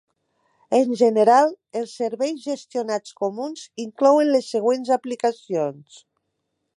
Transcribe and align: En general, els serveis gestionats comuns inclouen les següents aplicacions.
En 0.77 0.93
general, 1.01 1.51
els 1.81 1.91
serveis 1.99 2.41
gestionats 2.47 3.13
comuns 3.21 3.65
inclouen 3.85 4.31
les 4.37 4.51
següents 4.57 4.93
aplicacions. 4.97 6.03